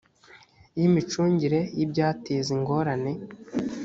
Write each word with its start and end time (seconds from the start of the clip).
y 0.79 0.81
imicungire 0.87 1.59
y 1.77 1.79
ibyateza 1.85 2.49
ingorane 2.57 3.11